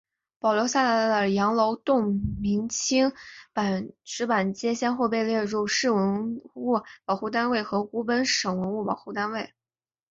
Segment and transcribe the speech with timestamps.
[0.39, 3.13] 保留下来的羊楼洞明清
[4.03, 9.53] 石板街先后被列为市文物保护单位和湖北省文物保护单位。